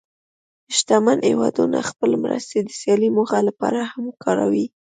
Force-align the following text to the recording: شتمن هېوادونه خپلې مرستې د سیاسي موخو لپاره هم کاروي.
شتمن 0.75 1.17
هېوادونه 1.29 1.79
خپلې 1.89 2.15
مرستې 2.23 2.57
د 2.63 2.69
سیاسي 2.81 3.09
موخو 3.15 3.39
لپاره 3.49 3.79
هم 3.93 4.05
کاروي. 4.23 4.65